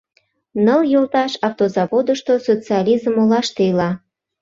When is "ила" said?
3.71-3.91